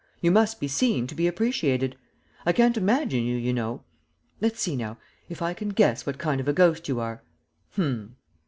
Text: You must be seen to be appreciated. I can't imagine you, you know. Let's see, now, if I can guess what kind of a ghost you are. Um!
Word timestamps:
You 0.19 0.31
must 0.31 0.59
be 0.59 0.67
seen 0.67 1.05
to 1.05 1.13
be 1.13 1.27
appreciated. 1.27 1.95
I 2.43 2.53
can't 2.53 2.75
imagine 2.75 3.21
you, 3.23 3.37
you 3.37 3.53
know. 3.53 3.83
Let's 4.41 4.59
see, 4.59 4.75
now, 4.75 4.97
if 5.29 5.43
I 5.43 5.53
can 5.53 5.69
guess 5.69 6.07
what 6.07 6.17
kind 6.17 6.41
of 6.41 6.47
a 6.47 6.53
ghost 6.53 6.87
you 6.87 6.99
are. 6.99 7.21
Um! 7.77 8.15